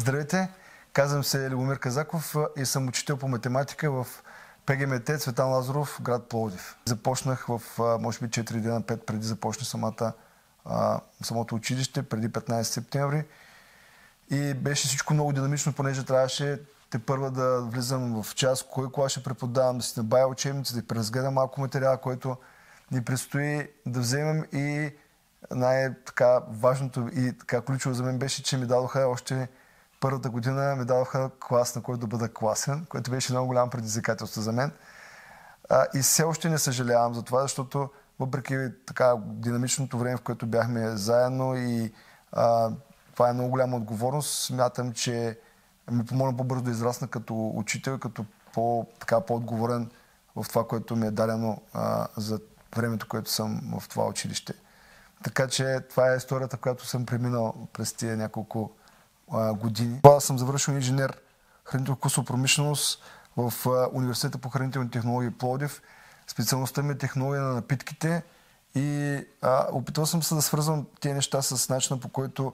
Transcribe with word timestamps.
Здравейте, 0.00 0.48
казвам 0.92 1.24
се 1.24 1.50
Любомир 1.50 1.78
Казаков 1.78 2.36
и 2.56 2.64
съм 2.64 2.88
учител 2.88 3.16
по 3.16 3.28
математика 3.28 3.90
в 3.90 4.06
ПГМТ 4.66 5.20
Цветан 5.20 5.50
Лазаров, 5.50 5.98
град 6.02 6.28
Пловдив. 6.28 6.76
Започнах 6.84 7.46
в, 7.48 7.62
може 8.00 8.18
би, 8.18 8.26
4 8.26 8.60
дена, 8.60 8.82
5 8.82 9.04
преди 9.04 9.26
започна 9.26 9.64
самата, 9.64 10.12
самото 11.22 11.54
училище, 11.54 12.02
преди 12.02 12.28
15 12.28 12.62
септември. 12.62 13.24
И 14.30 14.54
беше 14.54 14.88
всичко 14.88 15.14
много 15.14 15.32
динамично, 15.32 15.72
понеже 15.72 16.04
трябваше 16.04 16.60
те 16.90 16.98
първа 16.98 17.30
да 17.30 17.60
влизам 17.60 18.22
в 18.22 18.34
час, 18.34 18.62
кой 18.70 18.92
кола 18.92 19.08
ще 19.08 19.22
преподавам, 19.22 19.78
да 19.78 19.84
си 19.84 19.94
набавя 19.96 20.26
учебници, 20.26 20.74
да 20.74 20.86
преразгледам 20.86 21.34
малко 21.34 21.60
материал, 21.60 21.98
който 21.98 22.36
ни 22.90 23.04
предстои 23.04 23.68
да 23.86 24.00
вземем 24.00 24.44
и 24.52 24.92
най-така 25.50 26.40
важното 26.48 27.08
и 27.12 27.38
така 27.38 27.60
ключово 27.60 27.94
за 27.94 28.02
мен 28.02 28.18
беше, 28.18 28.42
че 28.42 28.56
ми 28.56 28.66
дадоха 28.66 29.06
още 29.06 29.48
първата 30.00 30.30
година 30.30 30.76
ми 30.76 30.84
дадоха 30.84 31.30
клас, 31.48 31.76
на 31.76 31.82
който 31.82 32.00
да 32.00 32.06
бъда 32.06 32.32
класен, 32.32 32.86
което 32.88 33.10
беше 33.10 33.32
много 33.32 33.46
голямо 33.46 33.70
предизвикателство 33.70 34.40
за 34.40 34.52
мен. 34.52 34.72
А, 35.70 35.86
и 35.94 35.98
все 36.02 36.22
още 36.22 36.48
не 36.48 36.58
съжалявам 36.58 37.14
за 37.14 37.22
това, 37.22 37.42
защото 37.42 37.90
въпреки 38.18 38.56
така 38.86 39.14
динамичното 39.26 39.98
време, 39.98 40.16
в 40.16 40.20
което 40.20 40.46
бяхме 40.46 40.96
заедно 40.96 41.56
и 41.56 41.92
а, 42.32 42.70
това 43.12 43.28
е 43.28 43.32
много 43.32 43.50
голяма 43.50 43.76
отговорност, 43.76 44.44
смятам, 44.44 44.92
че 44.92 45.38
ми 45.90 46.04
помогна 46.04 46.36
по-бързо 46.36 46.62
да 46.62 46.70
израсна 46.70 47.08
като 47.08 47.52
учител, 47.54 47.98
като 47.98 48.24
по, 48.52 48.86
така, 48.98 49.20
по-отговорен 49.20 49.90
в 50.36 50.48
това, 50.48 50.66
което 50.66 50.96
ми 50.96 51.06
е 51.06 51.10
дадено 51.10 51.62
а, 51.72 52.08
за 52.16 52.40
времето, 52.76 53.08
което 53.08 53.30
съм 53.30 53.78
в 53.80 53.88
това 53.88 54.06
училище. 54.06 54.54
Така 55.24 55.48
че 55.48 55.80
това 55.90 56.12
е 56.12 56.16
историята, 56.16 56.56
която 56.56 56.86
съм 56.86 57.06
преминал 57.06 57.68
през 57.72 57.92
тия 57.92 58.16
няколко 58.16 58.72
а, 59.32 59.54
години. 59.54 60.00
Това 60.02 60.20
съм 60.20 60.38
завършил 60.38 60.72
инженер 60.72 61.20
хранително 61.64 61.96
вкусова 61.96 62.26
промишленост 62.26 63.02
в 63.36 63.52
Университета 63.92 64.38
по 64.38 64.48
хранителни 64.48 64.90
технологии 64.90 65.30
Плодив. 65.30 65.82
Специалността 66.26 66.82
ми 66.82 66.92
е 66.92 66.98
технология 66.98 67.42
на 67.42 67.54
напитките 67.54 68.22
и 68.74 69.16
а, 69.42 69.66
опитвал 69.72 70.06
съм 70.06 70.22
се 70.22 70.34
да 70.34 70.42
свързвам 70.42 70.86
тези 71.00 71.14
неща 71.14 71.42
с 71.42 71.68
начина 71.68 72.00
по 72.00 72.08
който 72.08 72.52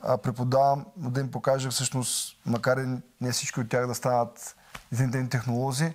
а, 0.00 0.18
преподавам, 0.18 0.86
да 0.96 1.20
им 1.20 1.30
покажа 1.30 1.70
всъщност, 1.70 2.36
макар 2.46 2.76
и 2.76 2.98
не 3.20 3.32
всички 3.32 3.60
от 3.60 3.68
тях 3.68 3.86
да 3.86 3.94
станат 3.94 4.56
идентични 4.92 5.28
технолози, 5.28 5.94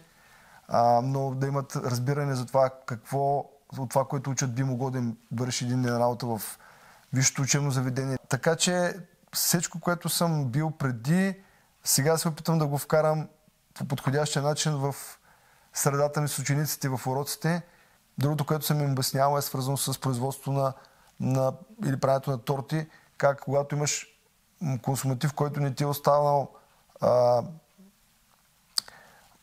а, 0.68 1.02
но 1.04 1.32
да 1.36 1.48
имат 1.48 1.76
разбиране 1.76 2.36
за 2.36 2.46
това 2.46 2.70
какво 2.86 3.46
от 3.78 3.90
това, 3.90 4.06
което 4.06 4.30
учат, 4.30 4.56
би 4.56 4.64
могло 4.64 4.92
да 4.92 4.98
им 4.98 5.18
върши 5.32 5.66
един 5.66 5.82
ден 5.82 5.98
работа 5.98 6.26
в 6.26 6.42
висшето 7.14 7.42
учебно 7.42 7.72
заведение. 7.72 8.18
Така 8.30 8.56
че 8.56 8.94
всичко, 9.34 9.80
което 9.80 10.10
съм 10.10 10.46
бил 10.46 10.72
преди, 10.72 11.42
сега 11.84 12.18
се 12.18 12.28
опитвам 12.28 12.60
да 12.60 12.68
го 12.68 12.78
вкарам 12.78 13.28
по 13.74 13.86
подходящия 13.86 14.42
начин 14.42 14.76
в 14.76 14.96
средата 15.74 16.22
ми 16.22 16.28
с 16.28 16.40
учениците 16.40 16.90
в 16.90 17.08
уроците. 17.08 17.62
Другото, 18.18 18.46
което 18.46 18.66
съм 18.66 18.82
им 18.82 18.92
обяснявал 18.92 19.38
е 19.38 19.42
свързано 19.42 19.78
с 19.78 20.00
производството 20.00 20.52
на, 20.52 20.74
на 21.20 21.54
или 21.86 22.00
правенето 22.00 22.32
на 22.32 22.38
торти, 22.38 22.88
как 23.18 23.40
когато 23.40 23.76
имаш 23.76 24.08
консуматив, 24.82 25.34
който 25.34 25.60
не 25.60 25.76
ти 25.76 25.84
е 25.84 25.88
останал 25.88 26.52
а, 27.02 27.44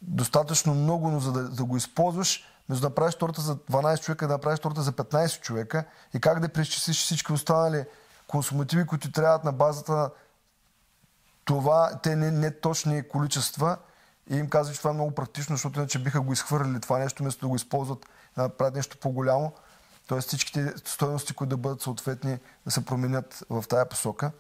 достатъчно 0.03 0.75
много, 0.75 1.11
но 1.11 1.21
за 1.21 1.33
да, 1.33 1.49
да 1.49 1.65
го 1.65 1.77
използваш, 1.77 2.45
между 2.69 2.83
да 2.83 2.89
направиш 2.89 3.15
торта 3.15 3.41
за 3.41 3.57
12 3.57 4.01
човека 4.01 4.25
и 4.25 4.29
да 4.29 4.35
направиш 4.35 4.61
торта 4.61 4.83
за 4.83 4.93
15 4.93 5.41
човека 5.41 5.85
и 6.15 6.21
как 6.21 6.41
да 6.41 6.49
преизчислиш 6.49 7.03
всички 7.03 7.33
останали 7.33 7.85
консумативи, 8.27 8.87
които 8.87 9.13
трябват 9.13 9.45
на 9.45 9.53
базата 9.53 9.93
на 9.93 10.11
това, 11.45 11.99
те 12.03 12.17
не, 12.17 12.31
не 12.31 12.51
точни 12.51 13.09
количества 13.09 13.77
и 14.31 14.37
им 14.37 14.49
казва, 14.49 14.75
че 14.75 14.79
това 14.79 14.91
е 14.91 14.95
много 14.95 15.11
практично, 15.11 15.57
защото 15.57 15.79
иначе 15.79 15.99
биха 15.99 16.21
го 16.21 16.33
изхвърлили 16.33 16.81
това 16.81 16.99
нещо, 16.99 17.23
вместо 17.23 17.41
да 17.41 17.49
го 17.49 17.57
използват 17.57 18.07
да 18.37 18.43
направят 18.43 18.75
нещо 18.75 18.99
по-голямо. 18.99 19.53
Тоест 20.07 20.29
всичките 20.29 20.73
стоености, 20.85 21.35
които 21.35 21.49
да 21.49 21.57
бъдат 21.57 21.83
съответни, 21.83 22.39
да 22.65 22.71
се 22.71 22.85
променят 22.85 23.45
в 23.51 23.65
тая 23.69 23.89
посока. 23.89 24.31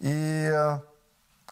И 0.00 0.50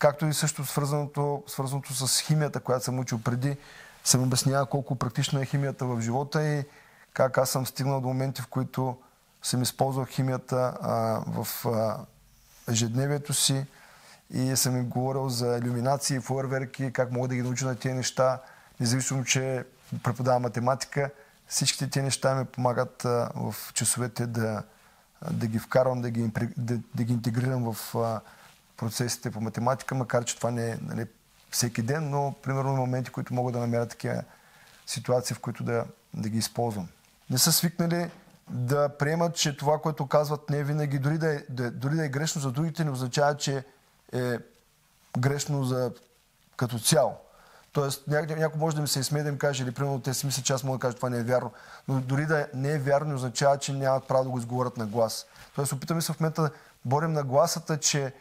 както 0.01 0.27
и 0.27 0.35
също 0.35 0.65
свързаното, 0.65 1.45
свързаното 1.47 1.95
с 1.95 2.21
химията, 2.21 2.61
която 2.61 2.85
съм 2.85 2.99
учил 2.99 3.21
преди, 3.23 3.57
съм 4.05 4.23
обяснява 4.23 4.67
колко 4.67 4.97
практична 4.97 5.43
е 5.43 5.47
химията 5.47 5.87
в 5.87 6.01
живота 6.01 6.45
и 6.45 6.65
как 7.13 7.39
аз 7.39 7.51
съм 7.51 7.67
стигнал 7.67 8.01
до 8.01 8.09
моменти, 8.09 8.43
в 8.43 8.47
които 8.47 8.97
съм 9.47 9.63
използвал 9.63 10.05
химията 10.05 10.79
а, 10.81 11.23
в 11.27 11.67
а, 11.67 11.99
ежедневието 12.73 13.35
си 13.35 13.67
и 14.31 14.57
съм 14.57 14.77
им 14.77 14.89
говорил 14.89 15.29
за 15.29 15.59
иллюминации, 15.59 16.21
фойерверки, 16.21 16.93
как 16.93 17.13
мога 17.13 17.29
да 17.29 17.35
ги 17.35 17.43
науча 17.43 17.67
на 17.67 17.77
тези 17.77 17.95
неща, 17.95 18.41
независимо, 18.81 19.25
че 19.25 19.65
преподавам 20.03 20.43
математика. 20.43 21.11
Всичките 21.49 21.91
тези 21.91 22.05
неща 22.05 22.35
ми 22.35 22.45
помагат 22.45 23.05
а, 23.05 23.31
в 23.35 23.55
часовете 23.75 24.27
да, 24.27 24.63
да 25.31 25.47
ги 25.47 25.59
вкарвам, 25.59 26.03
да 26.03 26.11
ги, 26.11 26.31
да, 26.57 26.79
да 26.95 27.05
ги 27.05 27.13
интегрирам 27.13 27.73
в 27.73 27.95
а, 27.95 28.21
процесите 28.77 29.31
по 29.31 29.41
математика, 29.41 29.95
макар 29.95 30.25
че 30.25 30.37
това 30.37 30.51
не 30.51 30.71
е 30.71 30.77
нали, 30.83 31.07
всеки 31.51 31.83
ден, 31.83 32.11
но 32.11 32.35
примерно 32.43 32.71
има 32.71 32.79
моменти, 32.79 33.11
които 33.11 33.35
мога 33.35 33.53
да 33.53 33.59
намеря 33.59 33.87
такива 33.87 34.23
ситуации, 34.87 35.37
в 35.37 35.41
които 35.41 35.65
да, 35.65 35.85
да 36.15 36.29
ги 36.29 36.39
използвам. 36.39 36.89
Не 37.31 37.39
са 37.39 37.53
свикнали 37.53 38.11
да 38.51 38.89
приемат, 38.89 39.37
че 39.37 39.57
това, 39.57 39.79
което 39.79 40.07
казват 40.07 40.51
не 40.51 40.59
е 40.59 40.65
винаги, 40.65 40.99
дори 40.99 41.19
да 41.19 41.35
е, 41.35 41.39
дори 41.71 41.95
да 41.97 42.05
е 42.05 42.09
грешно 42.09 42.41
за 42.41 42.53
другите, 42.53 42.85
не 42.85 42.91
означава, 42.91 43.37
че 43.37 43.65
е 44.13 44.39
грешно 45.19 45.65
за 45.65 45.93
като 46.57 46.79
цяло. 46.79 47.17
Тоест, 47.73 48.07
някой, 48.09 48.37
някой 48.37 48.61
може 48.61 48.77
да 48.77 48.83
ми 48.83 48.89
се 48.89 49.01
изсмее 49.01 49.23
да 49.23 49.33
ми 49.33 49.39
каже, 49.39 49.63
или 49.63 49.73
примерно 49.73 50.01
те 50.01 50.15
си 50.15 50.27
мислят, 50.27 50.45
че 50.45 50.53
аз 50.53 50.65
мога 50.65 50.79
да 50.79 50.83
кажа, 50.83 50.97
това 50.97 51.11
не 51.11 51.19
е 51.19 51.23
вярно. 51.23 51.53
Но 51.89 52.01
дори 52.01 52.27
да 52.27 52.47
не 52.55 52.73
е 52.73 52.79
вярно, 52.79 53.09
не 53.09 53.15
означава, 53.15 53.59
че 53.59 53.73
нямат 53.73 54.09
право 54.09 54.25
да 54.25 54.31
го 54.31 54.39
изговорят 54.39 54.77
на 54.77 54.87
глас. 54.87 55.27
Тоест, 55.55 55.73
опитаме 55.73 56.01
се 56.01 56.13
в 56.13 56.21
момента 56.21 56.43
да 56.43 56.51
борим 56.85 57.13
на 57.13 57.23
гласата, 57.23 57.81
че 57.81 58.13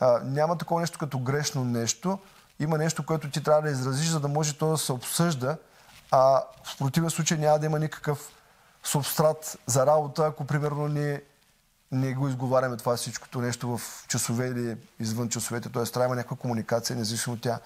а, 0.00 0.20
няма 0.24 0.58
такова 0.58 0.80
нещо 0.80 0.98
като 0.98 1.18
грешно 1.18 1.64
нещо, 1.64 2.18
има 2.60 2.78
нещо, 2.78 3.06
което 3.06 3.30
ти 3.30 3.42
трябва 3.42 3.62
да 3.62 3.70
изразиш, 3.70 4.08
за 4.08 4.20
да 4.20 4.28
може 4.28 4.58
то 4.58 4.70
да 4.70 4.78
се 4.78 4.92
обсъжда, 4.92 5.56
а 6.10 6.42
в 6.64 6.78
противен 6.78 7.10
случай 7.10 7.38
няма 7.38 7.58
да 7.58 7.66
има 7.66 7.78
никакъв 7.78 8.30
субстрат 8.90 9.58
за 9.66 9.86
работа, 9.86 10.26
ако 10.26 10.44
примерно 10.44 10.88
не, 10.88 11.22
не 11.92 12.14
го 12.14 12.28
изговаряме 12.28 12.76
това 12.76 12.96
всичкото 12.96 13.40
нещо 13.40 13.78
в 13.78 14.04
часове 14.08 14.46
или 14.46 14.76
извън 15.00 15.28
часовете. 15.28 15.72
Т.е. 15.72 15.84
трябва 15.84 16.16
някаква 16.16 16.36
комуникация, 16.36 16.96
независимо 16.96 17.36
тя 17.36 17.60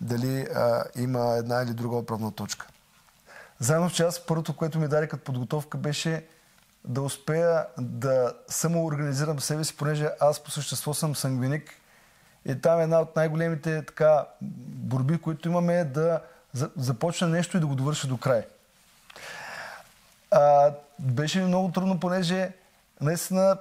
дали 0.00 0.40
а, 0.40 0.84
има 0.96 1.36
една 1.36 1.62
или 1.62 1.74
друга 1.74 1.96
отправна 1.96 2.32
точка. 2.32 2.66
Заедно 3.58 3.90
с 3.90 3.92
час, 3.92 4.26
първото, 4.26 4.56
което 4.56 4.78
ми 4.78 4.88
даде 4.88 5.08
като 5.08 5.24
подготовка 5.24 5.78
беше 5.78 6.24
да 6.84 7.02
успея 7.02 7.66
да 7.78 8.32
самоорганизирам 8.48 9.40
себе 9.40 9.64
си, 9.64 9.76
понеже 9.76 10.10
аз 10.20 10.40
по 10.40 10.50
същество 10.50 10.94
съм 10.94 11.16
сангвиник 11.16 11.70
и 12.44 12.60
там 12.60 12.80
една 12.80 13.00
от 13.00 13.16
най-големите 13.16 13.82
така, 13.86 14.26
борби, 14.42 15.18
които 15.18 15.48
имаме 15.48 15.78
е 15.78 15.84
да 15.84 16.20
започна 16.76 17.28
нещо 17.28 17.56
и 17.56 17.60
да 17.60 17.66
го 17.66 17.74
довърша 17.74 18.06
до 18.06 18.16
край. 18.16 18.46
А, 20.36 20.72
беше 20.98 21.40
много 21.40 21.72
трудно, 21.72 22.00
понеже 22.00 22.52
наистина 23.00 23.58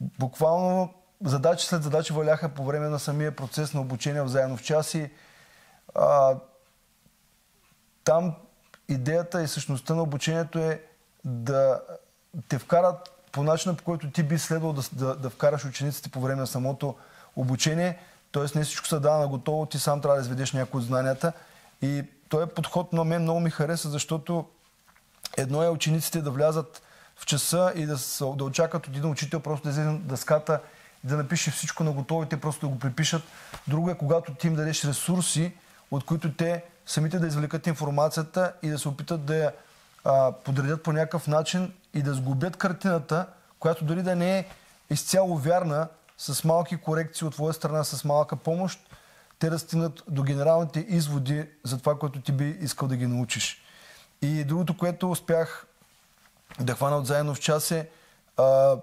буквално 0.00 0.94
задачи 1.24 1.66
след 1.66 1.82
задачи 1.82 2.12
валяха 2.12 2.48
по 2.48 2.64
време 2.64 2.88
на 2.88 2.98
самия 2.98 3.36
процес 3.36 3.74
на 3.74 3.80
обучение 3.80 4.22
в 4.22 4.28
заедно 4.28 4.56
в 4.56 4.62
час 4.62 4.96
а, 5.94 6.36
там 8.04 8.34
идеята 8.88 9.42
и 9.42 9.48
същността 9.48 9.94
на 9.94 10.02
обучението 10.02 10.58
е 10.58 10.82
да 11.24 11.80
те 12.48 12.58
вкарат 12.58 13.10
по 13.32 13.42
начина, 13.42 13.74
по 13.74 13.84
който 13.84 14.10
ти 14.10 14.22
би 14.22 14.38
следвал 14.38 14.72
да, 14.72 14.82
да, 14.92 15.16
да 15.16 15.30
вкараш 15.30 15.64
учениците 15.64 16.08
по 16.08 16.20
време 16.20 16.40
на 16.40 16.46
самото 16.46 16.94
обучение. 17.36 17.98
Тоест 18.30 18.54
не 18.54 18.64
всичко 18.64 18.86
се 18.86 19.00
дава 19.00 19.18
на 19.18 19.28
готово, 19.28 19.66
ти 19.66 19.78
сам 19.78 20.00
трябва 20.00 20.16
да 20.16 20.22
изведеш 20.22 20.52
някои 20.52 20.80
от 20.80 20.86
знанията. 20.86 21.32
И 21.82 22.04
този 22.28 22.50
подход 22.50 22.92
на 22.92 23.04
мен 23.04 23.22
много 23.22 23.40
ми 23.40 23.50
хареса, 23.50 23.88
защото 23.88 24.46
едно 25.38 25.62
е 25.62 25.68
учениците 25.68 26.22
да 26.22 26.30
влязат 26.30 26.82
в 27.16 27.26
часа 27.26 27.72
и 27.76 27.86
да, 27.86 27.96
да 28.36 28.44
очакват 28.44 28.86
от 28.86 28.96
един 28.96 29.10
учител 29.10 29.40
просто 29.40 29.64
да 29.64 29.70
излезе 29.70 29.98
дъската 30.02 30.60
и 31.04 31.06
да 31.06 31.16
напише 31.16 31.50
всичко 31.50 31.84
на 31.84 31.92
готово 31.92 32.26
те 32.26 32.40
просто 32.40 32.66
да 32.66 32.72
го 32.72 32.78
припишат. 32.78 33.22
Друго 33.68 33.90
е 33.90 33.98
когато 33.98 34.34
ти 34.34 34.46
им 34.46 34.54
дадеш 34.54 34.84
ресурси, 34.84 35.52
от 35.90 36.04
които 36.04 36.32
те 36.32 36.64
самите 36.86 37.18
да 37.18 37.26
извлекат 37.26 37.66
информацията 37.66 38.52
и 38.62 38.68
да 38.68 38.78
се 38.78 38.88
опитат 38.88 39.24
да 39.24 39.36
я 39.36 39.52
а, 40.04 40.32
подредят 40.32 40.82
по 40.82 40.92
някакъв 40.92 41.26
начин 41.26 41.72
и 41.94 42.02
да 42.02 42.14
сгубят 42.14 42.56
картината, 42.56 43.26
която 43.58 43.84
дори 43.84 44.02
да 44.02 44.16
не 44.16 44.38
е 44.38 44.46
изцяло 44.90 45.36
вярна, 45.36 45.88
с 46.18 46.44
малки 46.44 46.76
корекции 46.76 47.26
от 47.26 47.34
твоя 47.34 47.54
страна, 47.54 47.84
с 47.84 48.04
малка 48.04 48.36
помощ, 48.36 48.80
те 49.38 49.50
да 49.50 49.58
стигнат 49.58 50.02
до 50.08 50.22
генералните 50.22 50.86
изводи 50.88 51.46
за 51.64 51.78
това, 51.78 51.98
което 51.98 52.20
ти 52.20 52.32
би 52.32 52.56
искал 52.60 52.88
да 52.88 52.96
ги 52.96 53.06
научиш. 53.06 53.62
И 54.22 54.44
другото, 54.44 54.76
което 54.76 55.10
успях 55.10 55.66
да 56.60 56.74
хвана 56.74 56.96
от 56.96 57.06
заедно 57.06 57.34
в 57.34 57.40
час 57.40 57.70
е 57.70 57.88
а, 58.36 58.76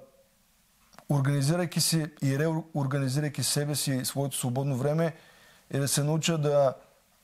организирайки 1.10 1.82
си 1.82 2.06
и 2.24 2.40
реорганизирайки 2.40 3.44
себе 3.44 3.76
си 3.76 4.06
своето 4.06 4.38
свободно 4.38 4.78
време, 4.78 5.16
е 5.72 5.80
да 5.80 5.88
се 5.88 6.04
науча 6.04 6.38
да, 6.38 6.74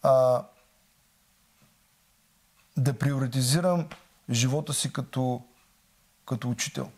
а, 0.04 0.44
да 2.78 2.94
приоритизирам 2.94 3.90
живота 4.30 4.74
си 4.74 4.94
като, 4.94 5.42
като 6.26 6.50
учител. 6.50 6.90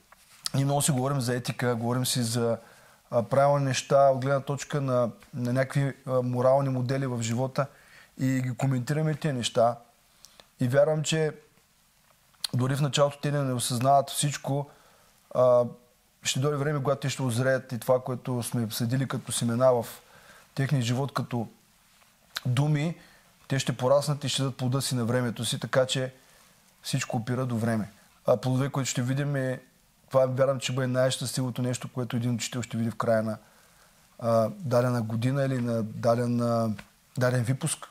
Ние 0.55 0.65
много 0.65 0.81
си 0.81 0.91
говорим 0.91 1.21
за 1.21 1.35
етика, 1.35 1.75
говорим 1.75 2.05
си 2.05 2.23
за 2.23 2.57
правилни 3.29 3.65
неща 3.65 4.09
от 4.09 4.21
гледна 4.21 4.41
точка 4.41 4.81
на, 4.81 5.11
на 5.33 5.53
някакви 5.53 5.93
а, 6.05 6.21
морални 6.21 6.69
модели 6.69 7.07
в 7.07 7.21
живота 7.21 7.65
и 8.19 8.41
ги 8.41 8.57
коментираме 8.57 9.15
тези 9.15 9.33
неща. 9.33 9.77
И 10.59 10.67
вярвам, 10.67 11.03
че 11.03 11.31
дори 12.53 12.75
в 12.75 12.81
началото 12.81 13.19
те 13.21 13.31
не 13.31 13.53
осъзнават 13.53 14.09
всичко, 14.09 14.69
а, 15.35 15.65
ще 16.23 16.39
дойде 16.39 16.57
време, 16.57 16.79
когато 16.79 17.01
те 17.01 17.09
ще 17.09 17.21
озреят 17.21 17.71
и 17.71 17.79
това, 17.79 17.99
което 17.99 18.43
сме 18.43 18.67
съдили 18.71 19.07
като 19.07 19.31
семена 19.31 19.71
в 19.73 19.85
техния 20.55 20.81
живот, 20.81 21.13
като 21.13 21.47
думи, 22.45 22.95
те 23.47 23.59
ще 23.59 23.77
пораснат 23.77 24.23
и 24.23 24.29
ще 24.29 24.41
дадат 24.41 24.57
плода 24.57 24.81
си 24.81 24.95
на 24.95 25.05
времето 25.05 25.45
си, 25.45 25.59
така 25.59 25.85
че 25.85 26.13
всичко 26.81 27.17
опира 27.17 27.45
до 27.45 27.57
време. 27.57 27.91
А 28.27 28.37
плодове, 28.37 28.69
които 28.69 28.89
ще 28.89 29.01
видим 29.01 29.35
е, 29.35 29.61
това 30.09 30.25
вярвам, 30.25 30.59
че 30.59 30.73
бъде 30.73 30.87
най-щастливото 30.87 31.61
нещо, 31.61 31.89
което 31.93 32.15
един 32.15 32.35
учител 32.35 32.61
ще 32.61 32.77
види 32.77 32.91
в 32.91 32.95
края 32.95 33.23
на 33.23 33.37
а, 34.19 34.49
дадена 34.49 35.01
година 35.01 35.45
или 35.45 35.61
на 35.61 35.83
даден, 35.83 36.37
даден 37.17 37.43
випуск. 37.43 37.87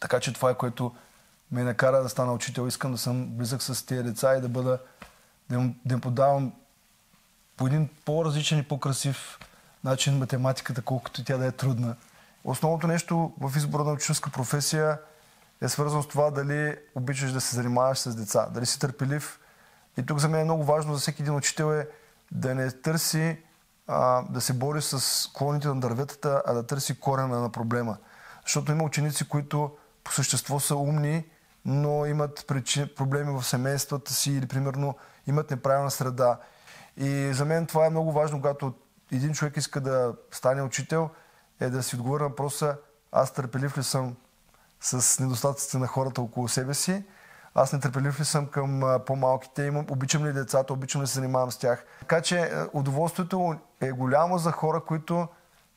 Така 0.00 0.20
че 0.20 0.32
това 0.32 0.50
е 0.50 0.54
което 0.54 0.94
ме 1.52 1.62
накара 1.62 2.02
да 2.02 2.08
стана 2.08 2.32
учител. 2.32 2.66
Искам 2.66 2.92
да 2.92 2.98
съм 2.98 3.26
близък 3.26 3.62
с 3.62 3.86
тези 3.86 4.02
деца 4.02 4.36
и 4.36 4.40
да 4.40 4.48
бъда, 4.48 4.78
да 5.48 5.54
им, 5.54 5.80
да 5.84 5.94
им 5.94 6.00
подавам 6.00 6.52
по 7.56 7.66
един 7.66 7.88
по-различен 8.04 8.58
и 8.58 8.62
по-красив 8.62 9.38
начин 9.84 10.18
математиката, 10.18 10.82
колкото 10.82 11.24
тя 11.24 11.36
да 11.36 11.46
е 11.46 11.52
трудна. 11.52 11.96
Основното 12.44 12.86
нещо 12.86 13.32
в 13.40 13.56
избора 13.56 13.84
на 13.84 13.92
учителска 13.92 14.30
професия 14.30 14.98
е 15.60 15.68
свързано 15.68 16.02
с 16.02 16.08
това 16.08 16.30
дали 16.30 16.76
обичаш 16.94 17.32
да 17.32 17.40
се 17.40 17.56
занимаваш 17.56 17.98
с 17.98 18.14
деца, 18.16 18.48
дали 18.50 18.66
си 18.66 18.80
търпелив. 18.80 19.40
И 19.98 20.06
тук 20.06 20.18
за 20.18 20.28
мен 20.28 20.40
е 20.40 20.44
много 20.44 20.64
важно 20.64 20.94
за 20.94 21.00
всеки 21.00 21.22
един 21.22 21.34
учител 21.34 21.72
е 21.72 21.88
да 22.32 22.54
не 22.54 22.70
търси 22.70 23.38
а, 23.86 24.22
да 24.22 24.40
се 24.40 24.52
бори 24.52 24.82
с 24.82 25.28
клоните 25.32 25.68
на 25.68 25.80
дърветата, 25.80 26.42
а 26.46 26.52
да 26.52 26.66
търси 26.66 27.00
корена 27.00 27.40
на 27.40 27.52
проблема. 27.52 27.96
Защото 28.42 28.72
има 28.72 28.84
ученици, 28.84 29.28
които 29.28 29.76
по 30.04 30.12
същество 30.12 30.60
са 30.60 30.76
умни, 30.76 31.24
но 31.66 32.06
имат 32.06 32.44
причини, 32.48 32.86
проблеми 32.86 33.40
в 33.40 33.44
семействата 33.44 34.12
си 34.12 34.32
или 34.32 34.46
примерно 34.46 34.94
имат 35.26 35.50
неправилна 35.50 35.90
среда. 35.90 36.38
И 36.96 37.32
за 37.32 37.44
мен 37.44 37.66
това 37.66 37.86
е 37.86 37.90
много 37.90 38.12
важно, 38.12 38.40
когато 38.40 38.74
един 39.12 39.32
човек 39.32 39.56
иска 39.56 39.80
да 39.80 40.14
стане 40.30 40.62
учител, 40.62 41.10
е 41.60 41.70
да 41.70 41.82
си 41.82 41.96
отговори 41.96 42.22
на 42.22 42.28
въпроса 42.28 42.76
аз 43.12 43.32
търпелив 43.32 43.78
ли 43.78 43.82
съм 43.82 44.16
с 44.80 45.20
недостатъците 45.20 45.78
на 45.78 45.86
хората 45.86 46.22
около 46.22 46.48
себе 46.48 46.74
си, 46.74 47.04
аз 47.54 47.72
нетърпелив 47.72 48.20
ли 48.20 48.24
съм 48.24 48.46
към 48.46 48.98
по-малките, 49.06 49.62
имам, 49.62 49.86
обичам 49.90 50.26
ли 50.26 50.32
децата, 50.32 50.72
обичам 50.72 51.02
ли 51.02 51.06
се 51.06 51.14
занимавам 51.14 51.50
с 51.50 51.58
тях. 51.58 51.84
Така 52.00 52.20
че 52.20 52.52
удоволствието 52.72 53.56
е 53.80 53.90
голямо 53.90 54.38
за 54.38 54.52
хора, 54.52 54.80
които 54.80 55.28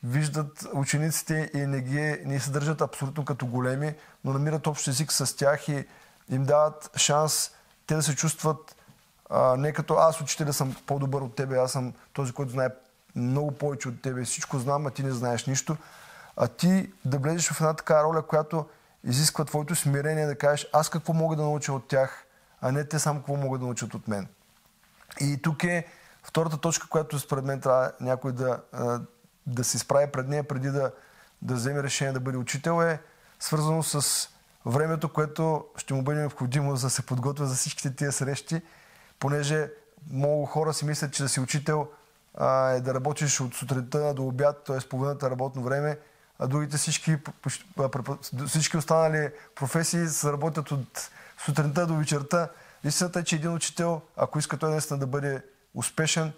виждат 0.04 0.66
учениците 0.72 1.50
и 1.54 1.58
не 1.58 1.80
ги 1.80 2.22
не 2.24 2.40
се 2.40 2.50
държат 2.50 2.80
абсолютно 2.80 3.24
като 3.24 3.46
големи, 3.46 3.94
но 4.24 4.32
намират 4.32 4.66
общ 4.66 4.88
език 4.88 5.12
с 5.12 5.36
тях 5.36 5.68
и 5.68 5.86
им 6.30 6.44
дават 6.44 6.90
шанс 6.96 7.50
те 7.86 7.94
да 7.94 8.02
се 8.02 8.16
чувстват 8.16 8.76
а, 9.30 9.56
не 9.56 9.72
като 9.72 9.94
аз 9.94 10.20
учителя 10.20 10.52
съм 10.52 10.76
по-добър 10.86 11.20
от 11.20 11.34
тебе, 11.34 11.58
аз 11.58 11.72
съм 11.72 11.92
този, 12.12 12.32
който 12.32 12.52
знае 12.52 12.68
много 13.16 13.52
повече 13.52 13.88
от 13.88 14.02
тебе, 14.02 14.24
всичко 14.24 14.58
знам, 14.58 14.86
а 14.86 14.90
ти 14.90 15.02
не 15.02 15.10
знаеш 15.10 15.46
нищо. 15.46 15.76
А 16.36 16.48
ти 16.48 16.92
да 17.04 17.18
влезеш 17.18 17.50
в 17.50 17.60
една 17.60 17.74
така 17.74 18.02
роля, 18.02 18.22
която 18.22 18.66
изисква 19.04 19.44
твоето 19.44 19.74
смирение 19.74 20.26
да 20.26 20.38
кажеш 20.38 20.66
аз 20.72 20.88
какво 20.88 21.12
мога 21.12 21.36
да 21.36 21.42
науча 21.42 21.72
от 21.72 21.88
тях, 21.88 22.24
а 22.60 22.72
не 22.72 22.84
те 22.84 22.98
само 22.98 23.18
какво 23.18 23.36
могат 23.36 23.60
да 23.60 23.66
научат 23.66 23.94
от 23.94 24.08
мен. 24.08 24.28
И 25.20 25.42
тук 25.42 25.64
е 25.64 25.86
втората 26.22 26.56
точка, 26.56 26.88
която 26.88 27.18
според 27.18 27.44
мен 27.44 27.60
трябва 27.60 27.92
някой 28.00 28.32
да, 28.32 28.60
да 29.46 29.64
се 29.64 29.76
изправи 29.76 30.06
пред 30.12 30.28
нея 30.28 30.44
преди 30.44 30.70
да, 30.70 30.92
да 31.42 31.54
вземе 31.54 31.82
решение 31.82 32.12
да 32.12 32.20
бъде 32.20 32.38
учител 32.38 32.82
е 32.82 33.00
свързано 33.40 33.82
с 33.82 34.28
времето, 34.66 35.12
което 35.12 35.64
ще 35.76 35.94
му 35.94 36.02
бъде 36.02 36.20
необходимо 36.20 36.76
за 36.76 36.86
да 36.86 36.90
се 36.90 37.06
подготвя 37.06 37.46
за 37.46 37.54
всичките 37.54 37.94
тия 37.94 38.12
срещи, 38.12 38.62
понеже 39.18 39.70
много 40.12 40.46
хора 40.46 40.74
си 40.74 40.84
мислят, 40.84 41.12
че 41.12 41.22
да 41.22 41.28
си 41.28 41.40
учител 41.40 41.88
а, 42.34 42.70
е 42.70 42.80
да 42.80 42.94
работиш 42.94 43.40
от 43.40 43.54
сутринта 43.54 44.14
до 44.14 44.26
обяд, 44.26 44.64
т.е. 44.64 44.88
половината 44.88 45.30
работно 45.30 45.62
време, 45.62 45.98
а 46.38 46.46
другите 46.46 46.76
всички, 46.76 47.16
всички 48.46 48.76
останали 48.76 49.30
професии 49.54 50.06
се 50.06 50.32
работят 50.32 50.70
от 50.70 51.10
сутринта 51.44 51.86
до 51.86 51.96
вечерта. 51.96 52.48
Истината 52.84 53.18
е, 53.18 53.24
че 53.24 53.36
един 53.36 53.54
учител, 53.54 54.00
ако 54.16 54.38
иска 54.38 54.56
той 54.56 54.70
наистина 54.70 54.98
да 54.98 55.06
бъде 55.06 55.42
успешен, 55.74 56.32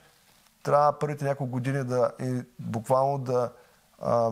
трябва 0.62 0.98
първите 0.98 1.24
няколко 1.24 1.50
години 1.50 1.84
да 1.84 2.12
и 2.20 2.42
буквално 2.58 3.18
да 3.18 3.52
а, 4.02 4.30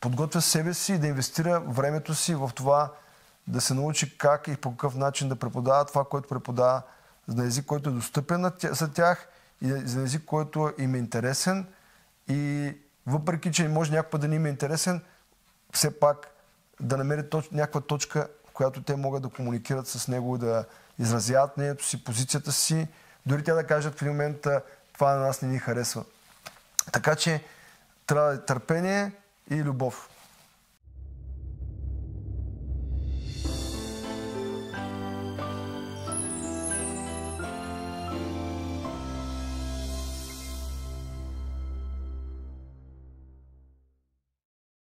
подготвя 0.00 0.40
себе 0.40 0.74
си 0.74 0.92
и 0.92 0.98
да 0.98 1.06
инвестира 1.06 1.60
времето 1.60 2.14
си 2.14 2.34
в 2.34 2.50
това 2.54 2.92
да 3.46 3.60
се 3.60 3.74
научи 3.74 4.18
как 4.18 4.48
и 4.48 4.56
по 4.56 4.70
какъв 4.70 4.94
начин 4.94 5.28
да 5.28 5.36
преподава 5.36 5.84
това, 5.84 6.04
което 6.04 6.28
преподава 6.28 6.82
на 7.28 7.44
език, 7.44 7.66
който 7.66 7.90
е 7.90 7.92
достъпен 7.92 8.52
за 8.62 8.92
тях 8.92 9.28
и 9.62 9.72
за 9.72 10.02
език, 10.02 10.24
който 10.24 10.72
им 10.78 10.94
е 10.94 10.98
интересен. 10.98 11.66
И 12.28 12.72
въпреки, 13.06 13.52
че 13.52 13.68
може 13.68 13.92
някакъв 13.92 14.20
да 14.20 14.28
не 14.28 14.34
им 14.34 14.46
е 14.46 14.48
интересен, 14.48 15.00
все 15.72 16.00
пак 16.00 16.34
да 16.80 16.96
намери 16.96 17.28
точ, 17.30 17.50
някаква 17.50 17.80
точка, 17.80 18.28
в 18.48 18.52
която 18.52 18.82
те 18.82 18.96
могат 18.96 19.22
да 19.22 19.28
комуникират 19.28 19.86
с 19.86 20.08
него, 20.08 20.38
да 20.38 20.64
изразяват 20.98 21.56
мнението 21.56 21.84
си, 21.84 22.04
позицията 22.04 22.52
си, 22.52 22.88
дори 23.26 23.44
тя 23.44 23.54
да 23.54 23.66
кажат 23.66 23.94
в 23.94 24.02
един 24.02 24.12
момент 24.12 24.46
това 24.96 25.14
на 25.14 25.26
нас 25.26 25.42
не 25.42 25.48
ни 25.48 25.58
харесва. 25.58 26.04
Така 26.92 27.16
че 27.16 27.44
трябва 28.06 28.28
да 28.28 28.34
е 28.34 28.44
търпение 28.44 29.12
и 29.50 29.62
любов. 29.62 30.08